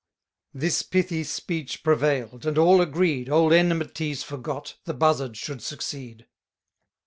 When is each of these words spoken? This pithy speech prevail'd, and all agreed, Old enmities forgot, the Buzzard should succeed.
This 0.51 0.81
pithy 0.81 1.23
speech 1.23 1.83
prevail'd, 1.83 2.47
and 2.47 2.57
all 2.57 2.81
agreed, 2.81 3.29
Old 3.29 3.53
enmities 3.53 4.23
forgot, 4.23 4.77
the 4.85 4.95
Buzzard 4.95 5.37
should 5.37 5.61
succeed. 5.61 6.25